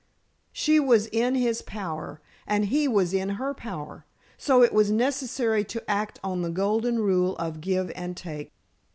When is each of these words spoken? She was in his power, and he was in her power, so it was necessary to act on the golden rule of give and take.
She 0.51 0.79
was 0.79 1.05
in 1.05 1.35
his 1.35 1.61
power, 1.61 2.21
and 2.47 2.65
he 2.65 2.87
was 2.87 3.13
in 3.13 3.29
her 3.37 3.53
power, 3.53 4.03
so 4.35 4.63
it 4.63 4.73
was 4.73 4.89
necessary 4.89 5.63
to 5.65 5.87
act 5.87 6.19
on 6.23 6.41
the 6.41 6.49
golden 6.49 6.97
rule 6.97 7.35
of 7.35 7.61
give 7.61 7.91
and 7.95 8.17
take. 8.17 8.51